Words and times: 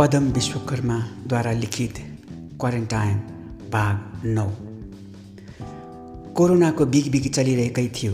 पदम 0.00 0.24
विश्वकर्माद्वारा 0.24 1.52
लिखित 1.52 1.94
क्वारेन्टाइन 2.60 3.16
भाग 3.72 4.22
नौ। 4.24 4.46
कोरोनाको 6.34 6.86
बिगबिगी 6.86 7.28
चलिरहेकै 7.28 7.86
थियो। 7.88 8.12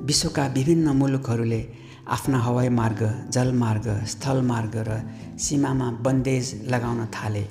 विश्वका 0.00 0.46
विभिन्न 0.46 0.88
मुलुकहरूले 0.88 1.66
आफ्ना 2.08 2.38
हवाई 2.38 2.68
मार्ग 2.68 3.28
जलमार्ग 3.30 4.04
स्थलमार्ग 4.04 4.72
र 4.76 5.00
सीमामा 5.38 5.90
बन्देज 5.90 6.66
लगाउन 6.68 7.06
थाले। 7.06 7.46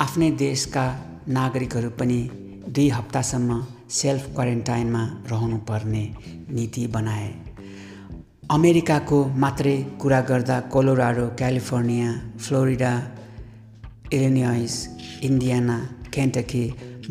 आफ्नै 0.00 0.30
देशका 0.30 0.86
नागरिकहरू 1.28 1.90
पनि 1.90 2.30
दुई 2.68 2.88
हप्तासम्म 2.88 3.66
सेल्फ 3.90 4.34
क्वारेन्टाइनमा 4.34 5.04
रहनुपर्ने 5.30 6.14
नीति 6.50 6.86
बनाए। 6.86 7.45
अमेरिकाको 8.54 9.16
मात्रै 9.42 9.76
कुरा 10.00 10.18
गर्दा 10.26 10.56
Colorado 10.72 11.22
California 11.38 12.10
Florida 12.42 12.90
Illinois 14.16 14.74
Indiana 15.28 15.78
Kentucky 16.14 16.62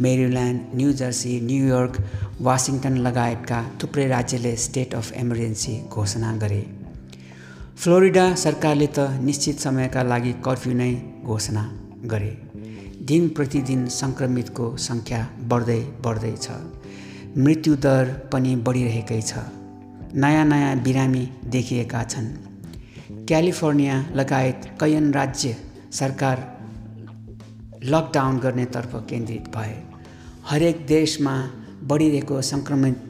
Maryland 0.06 0.78
New 0.80 0.92
Jersey 1.02 1.34
New York 1.48 2.00
Washington 2.48 2.96
लगायतका 3.08 3.60
थुप्रै 3.82 4.06
राज्यले 4.14 4.56
स्टेट 4.66 4.96
अफ 5.02 5.12
इमर्जेन्सी 5.24 5.76
घोषणा 5.96 6.32
गरे। 6.44 6.62
फ्लोरिडा 7.82 8.26
सरकारले 8.44 8.88
त 8.88 9.26
निश्चित 9.28 9.60
समयका 9.66 10.04
लागि 10.12 10.34
कर्फ्यू 10.48 10.74
नै 10.84 10.90
घोषणा 11.26 11.66
गरे। 12.16 12.34
दिन 13.12 13.28
प्रतिदिन 13.36 13.86
सङ्क्रमितको 14.00 14.72
सङ्ख्या 14.88 15.22
बढ्दै 15.52 15.82
बढ्दैछ 16.08 16.48
मृत्युदर 17.44 18.18
पनि 18.32 18.56
बढिरहेकै 18.66 19.22
छ। 19.22 19.48
नयाँ 20.16 20.46
नयाँ 20.46 20.76
बिरामी 20.84 21.28
देखिएका 21.46 22.04
छन्। 22.04 22.28
क्यालिफोर्निया 23.28 23.96
लगायत 24.16 24.62
कैयन 24.82 25.12
राज्य 25.14 25.56
सरकार 25.92 26.38
लकडाउन 27.84 28.38
गर्नेतर्फ 28.40 28.96
केन्द्रित 29.10 29.50
भए। 29.56 29.76
हरेक 30.50 30.86
देशमा 30.88 31.36
बढिरहेको 31.84 32.42
सङ्क्रमित 32.42 33.02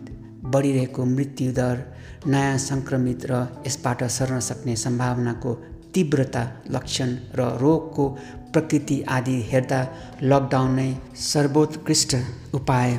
बढिरहेको 0.53 1.05
मृत्युदर 1.05 1.85
नयाँ 2.27 2.57
सङ्क्रमित 2.57 3.25
र 3.31 3.45
यसबाट 3.67 4.03
सर्न 4.17 4.39
सक्ने 4.49 4.75
सम्भावनाको 4.75 5.53
तीव्रता 5.93 6.43
लक्षण 6.71 7.17
र 7.35 7.49
रोगको 7.61 8.09
प्रकृति 8.53 9.01
आदि 9.09 9.41
हेर्दा 9.51 9.87
लकडाउन 10.23 10.75
नै 10.75 10.93
सर्वोत्कृष्ट 11.31 12.15
उपाय 12.53 12.97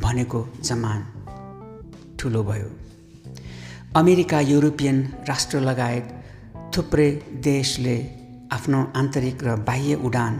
भनेको 0.00 0.48
जमान 0.62 1.06
ठुलो 2.18 2.42
भयो। 2.44 2.87
अमेरिका 3.96 4.40
युरोपियन 4.40 4.96
राष्ट्र 5.28 5.60
लगायत 5.60 6.08
थुप्रै 6.76 7.10
देशले 7.44 7.94
आफ्नो 8.52 8.80
आन्तरिक 8.96 9.44
र 9.44 9.54
बाह्य 9.68 9.94
उडान 10.04 10.34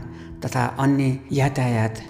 तथा 0.44 0.64
अन्य 0.78 1.18
यातायात 1.32 2.02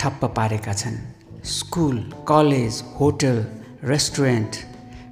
ठप्प 0.00 0.24
पारेका 0.36 0.72
छन्। 0.72 0.96
स्कुल 1.44 1.98
कलेज 2.28 2.82
होटल 3.00 3.44
रेस्टुरेन्ट 3.84 4.52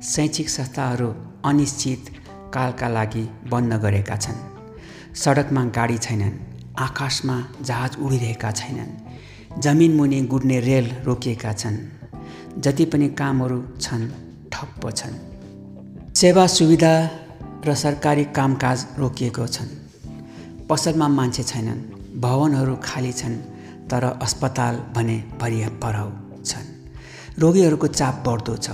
शैक्षिक 0.05 0.49
संस्थाहरू 0.49 1.11
अनिश्चित 1.45 2.15
कालका 2.55 2.89
लागि 2.89 3.25
बन्द 3.51 3.75
गरेका 3.75 4.17
छन्। 4.17 4.41
सडकमा 5.15 5.65
गाडी 5.75 5.99
छैनन् 5.99 6.41
आकाशमा 6.79 7.37
जहाज 7.63 7.97
उडिरहेका 7.99 8.51
छैनन् 8.53 9.61
जमिन 9.61 9.97
मुनि 9.97 10.23
गुड्ने 10.23 10.61
रेल 10.61 10.91
रोकिएका 11.05 11.53
छन्। 11.53 11.79
जति 12.63 12.85
पनि 12.85 13.09
कामहरू 13.19 13.63
छन् 13.81 14.11
ठप्प 14.53 14.91
छन्। 14.91 15.34
सेवा 16.17 16.47
सुविधा 16.47 16.91
र 17.67 17.75
सरकारी 17.75 18.25
कामकाज 18.25 18.85
रोकिएको 18.99 19.47
छन्। 19.47 19.71
पसलमा 20.71 21.09
मान्छे 21.09 21.43
छैनन् 21.43 21.81
भवनहरू 22.21 22.77
खाली 22.85 23.13
छन् 23.13 23.35
तर 23.91 24.05
अस्पताल 24.23 24.77
भने 24.95 25.17
भरि 25.41 25.59
पराउ 25.83 26.11
छन्। 26.45 26.67
रोगीहरूको 27.39 27.87
चाप 27.89 28.23
बढ्दो 28.27 28.57
छ 28.57 28.71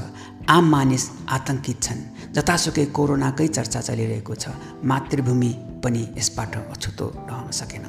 आम 0.49 0.65
मानिस 0.71 1.05
आतङ्कित 1.31 1.83
छन्। 1.83 2.01
जतासुकै 2.37 2.85
कोरोनाकै 2.87 3.49
चर्चा 3.49 3.81
चलिरहेको 3.81 4.35
छ 4.35 4.45
मातृभूमि 4.85 5.53
पनि 5.85 6.03
यसबाट 6.19 6.57
अछुतो 6.57 7.07
रहन 7.31 7.51
सकेन। 7.51 7.85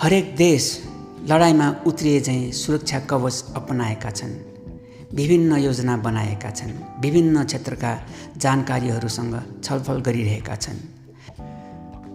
हरेक 0.00 0.36
देश 0.36 0.64
लडाइँमा 1.30 1.68
उत्रिए 1.86 2.20
झैँ 2.20 2.52
सुरक्षा 2.52 2.98
कवच 3.10 3.44
अपनाएका 3.56 4.10
छन्। 4.10 4.32
विभिन्न 5.14 5.56
योजना 5.56 5.96
बनाएका 5.96 6.50
छन् 6.50 6.72
विभिन्न 7.02 7.44
क्षेत्रका 7.44 7.92
जानकारीहरूसँग 8.36 9.34
छलफल 9.64 10.00
गरिरहेका 10.00 10.56
छन् 10.56 10.80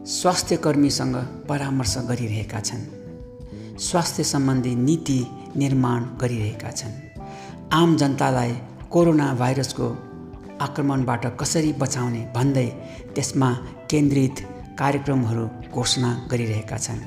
स्वास्थ्य 0.08 0.56
कर्मीसँग 0.56 1.16
परामर्श 1.50 1.96
गरिरहेका 2.10 2.60
छन् 2.60 2.84
स्वास्थ्य 3.80 4.24
सम्बन्धी 4.24 4.74
नीति 4.76 5.20
निर्माण 5.58 6.04
गरिरहेका 6.22 6.72
छन्। 6.72 6.94
आम 7.74 7.96
जनतालाई 7.98 8.54
कोरोना 8.92 9.34
भाइरसको 9.34 9.88
आक्रमणबाट 10.62 11.26
कसरी 11.40 11.72
बचाउने 11.74 12.22
भन्दै 12.36 12.68
त्यसमा 13.16 13.50
केन्द्रित 13.92 14.46
कार्यक्रमहरू 14.80 15.48
घोषणा 15.72 16.12
गरिरहेका 16.32 16.78
छन्। 16.78 17.02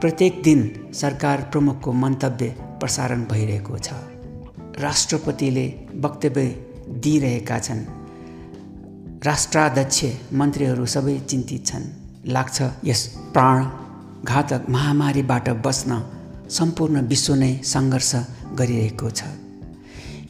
प्रत्येक 0.00 0.42
दिन 0.42 0.62
सरकार 0.94 1.42
प्रमुखको 1.52 1.92
मन्तव्य 1.92 2.54
प्रसारण 2.80 3.24
भइरहेको 3.24 3.78
छ। 3.78 3.92
राष्ट्रपतिले 4.78 5.66
वक्तव्य 6.00 6.46
दिइरहेका 7.04 7.58
छन्। 7.58 7.80
राष्ट्राध्यक्ष 9.24 10.04
मन्त्रीहरू 10.32 10.84
सबै 10.86 11.18
चिन्तित 11.30 11.66
छन्। 11.66 11.86
लाग्छ 12.26 12.56
यस 12.84 13.02
प्राण 13.34 13.64
घातक 14.24 14.68
महामारीबाट 14.70 15.48
बच्न 15.66 16.00
सम्पूर्ण 16.50 17.00
विश्व 17.08 17.34
नै 17.34 17.52
सङ्घर्ष 17.64 18.12
गरिरहेको 18.58 19.10
छ। 19.10 19.22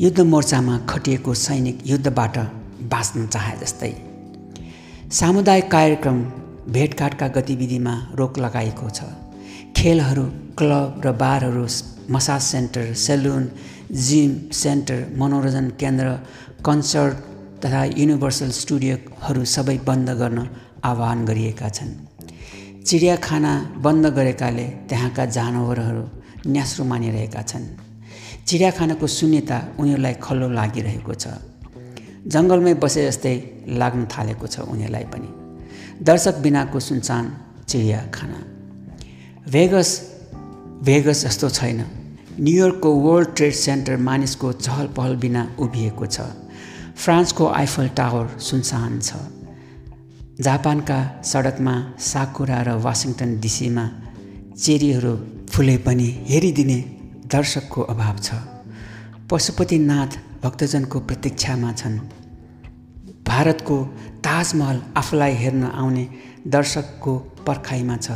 युद्ध 0.01 0.21
मोर्चामा 0.33 0.79
खटिएको 0.89 1.35
सैनिक 1.35 1.79
युद्धबाट 1.87 2.37
बाँच्न 2.93 3.27
चाहे 3.27 3.55
जस्तै। 3.59 3.93
सामुदायिक 5.13 5.71
कार्यक्रम 5.71 6.19
भेटघाटका 6.73 7.29
गतिविधिमा 7.29 7.95
रोक 8.15 8.39
लगाएको 8.39 8.91
छ। 8.91 9.01
खेलहरू 9.77 10.25
क्लब 10.59 11.03
र 11.05 11.13
बारहरू 11.13 11.67
massage 12.11 12.43
centre 12.43 12.95
salon 12.95 13.45
gym 13.93 14.51
centre 14.53 15.17
मनोरञ्जन 15.17 15.69
केन्द्र 15.71 16.07
कन्सर्ट 16.65 17.17
तथा 17.65 17.85
युनिभर्सल 17.85 18.51
स्टुडियोहरू 18.51 19.45
सबै 19.45 19.79
बन्द 19.79 20.11
गर्न 20.11 20.49
आह्वान 20.85 21.25
गरिएका 21.25 21.69
छन्। 21.69 21.93
चिडियाखाना 22.85 23.53
बन्द 23.77 24.07
गरेकाले 24.07 24.65
त्यहाँका 24.89 25.25
जानवरहरू 25.25 26.05
न्यास्रो 26.47 26.85
मानिरहेका 26.85 27.43
छन्। 27.43 27.67
चिडियाखानाको 28.47 29.07
शून्यता 29.07 29.59
उनीहरूलाई 29.79 30.15
खल्लो 30.15 30.49
लागिरहेको 30.49 31.15
छ। 31.15 31.29
जङ्गलमै 32.27 32.75
बसे 32.75 33.07
जस्तै 33.09 33.35
लाग्न 33.69 34.07
थालेको 34.07 34.47
छ 34.47 34.61
उनीहरूलाई 34.61 35.05
पनि। 35.05 35.29
दर्शक 36.05 36.35
बिनाको 36.39 36.81
सुनसान 36.81 37.25
चिडियाखाना। 37.69 38.39
भेगस 39.51 39.91
भेगस 40.83 41.25
जस्तो 41.25 41.49
छैन। 41.49 42.08
न्युयोर्कको 42.41 42.91
वर्ल्ड 42.95 43.29
ट्रेड 43.37 43.53
सेन्टर 43.53 43.97
मानिसको 43.99 44.53
चहल 44.55 44.87
पहल 44.97 45.17
बिना 45.17 45.43
उभिएको 45.59 46.07
छ। 46.07 46.21
फ्रान्सको 46.95 47.47
आइफल 47.51 47.89
टावर 47.99 48.27
सुनसान 48.39 49.01
छ। 49.01 49.11
जापानका 50.41 50.99
सडकमा 51.25 51.75
साकुरा 51.99 52.61
र 52.63 52.75
वासिङटन 52.85 53.31
डिसीमा 53.41 53.85
चेरीहरू 54.55 55.15
फुले 55.51 55.77
पनि 55.87 56.09
हेरिदिने 56.29 56.79
दर्शकको 57.27 57.83
अभाव 57.83 58.17
छ। 58.19 58.39
पशुपतिनाथ 59.31 60.13
भक्तजनको 60.43 61.01
प्रतीक्षामा 61.01 61.73
छन्। 61.73 61.99
भारतको 63.27 63.77
ताजमहल 64.27 64.79
आफूलाई 64.97 65.35
हेर्न 65.43 65.65
आउने 65.75 66.05
दर्शकको 66.47 67.17
पर्खाइमा 67.47 67.97
छ। 67.97 68.11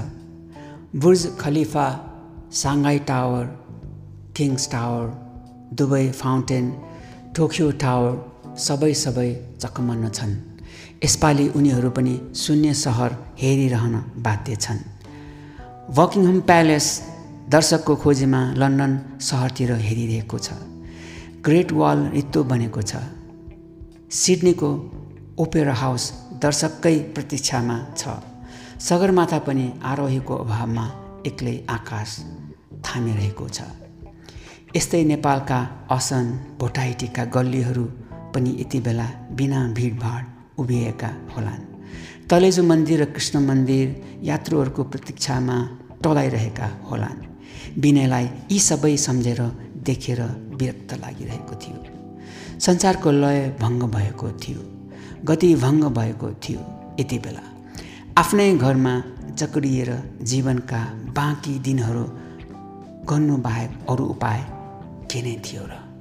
Burj 0.95 1.23
Khalifa 1.41 1.87
Shanghai 2.53 2.99
Tower 3.11 3.45
Kings 4.37 4.69
Tower 4.73 5.07
Dubai 5.79 6.09
Fountain 6.21 6.67
Tokyo 7.37 7.71
Tower 7.83 8.13
सबै 8.67 8.93
सबै 8.95 9.29
चकमन्न 9.63 10.09
छन्। 10.09 10.33
यसपालि 11.05 11.47
उनीहरू 11.59 11.91
पनि 11.97 12.15
शून्य 12.43 12.75
सहर 12.75 13.11
हेरिरहन 13.43 13.95
बाध्य 14.25 14.57
छन्। 14.57 14.81
वकिङहम 15.99 16.39
प्यालेस 16.49 16.87
दर्शकको 17.53 17.95
खोजीमा 18.03 18.41
लन्डन 18.61 18.93
सहरतिर 19.29 19.73
हेरिरहेको 19.87 20.39
छ। 20.39 20.49
ग्रेट 21.45 21.73
वाल 21.73 21.99
रित्तो 22.17 22.41
बनेको 22.51 22.83
छ। 22.83 22.93
सिडनीको 24.21 24.71
ओपेरा 25.45 25.75
हाउस 25.83 26.05
दर्शककै 26.43 26.97
प्रतीक्षामा 27.15 27.77
छ। 28.01 28.03
सगरमाथा 28.89 29.39
पनि 29.47 29.67
आरोहीको 29.93 30.35
अभावमा 30.45 30.87
एक्लै 31.29 31.57
आकाश 31.77 32.11
थामिरहेको 32.85 33.49
छ। 33.49 33.61
यस्तै 34.77 35.05
नेपालका 35.05 35.87
असन 35.91 36.27
भोटाइटीका 36.61 37.25
गल्लीहरू 37.25 37.85
पनि 38.35 38.51
यति 38.61 38.81
बेला 38.81 39.07
बिना 39.31 39.69
भिडभाड 39.69 40.23
उभिएका 40.59 41.11
होलान्। 41.37 41.65
तलेजु 42.31 42.63
मन्दिर 42.63 43.03
र 43.03 43.05
कृष्ण 43.05 43.41
मन्दिर 43.41 43.87
यात्रुहरूको 44.23 44.83
प्रतीक्षामा 44.85 45.57
टलाइरहेका 46.05 46.69
होलान्। 46.91 47.19
विनयलाई 47.79 48.29
यी 48.51 48.59
सबै 48.59 48.97
सम्झेर 48.97 49.41
देखेर 49.85 50.21
विरक्त 50.57 50.95
लागिरहेको 50.95 51.55
थियो। 51.55 51.79
संसारको 52.61 53.11
लय 53.11 53.57
भङ्ग 53.61 53.83
भएको 53.83 54.31
थियो। 54.33 54.61
गति 55.25 55.55
भङ्ग 55.55 55.85
भएको 55.85 56.33
थियो 56.33 56.61
यति 57.01 57.19
बेला। 57.19 57.45
आफ्नै 58.19 58.57
घरमा 58.57 58.95
जक्रिएर 59.35 59.91
जीवनका 60.23 60.81
बाँकी 61.13 61.59
दिनहरू 61.59 62.05
गर्नु 63.11 63.37
बाहेक 63.37 63.71
अरू 63.91 64.05
उपाय 64.05 64.62
के 65.13 65.21
नै 65.23 65.35
थियो 65.45 65.65
र 65.69 65.92